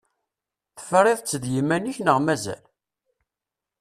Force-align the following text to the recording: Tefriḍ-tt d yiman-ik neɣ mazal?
Tefriḍ-tt 0.77 1.31
d 1.43 1.45
yiman-ik 1.53 1.97
neɣ 2.01 2.17
mazal? 2.25 2.63